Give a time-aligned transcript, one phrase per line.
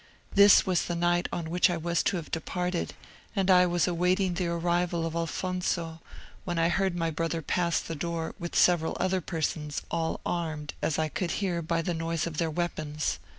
[0.33, 2.95] This was the night on which I was to have departed,
[3.35, 6.01] and I was waiting the arrival of Alfonso,
[6.43, 10.97] when I heard my brother pass the door with several other persons, all armed, as
[10.97, 13.19] I could hear, by the noise of their weapons.